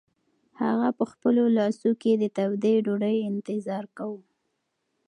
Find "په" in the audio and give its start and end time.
0.97-1.03